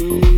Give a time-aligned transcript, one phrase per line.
[0.00, 0.37] Ooh.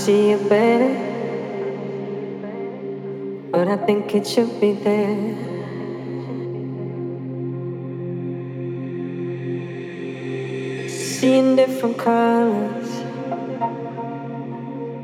[0.00, 0.92] See it better,
[3.52, 5.36] but I think it should be there.
[10.88, 12.90] Seeing different colors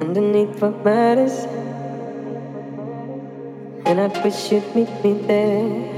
[0.01, 1.45] underneath what matters,
[3.85, 5.96] and I wish you'd meet me there.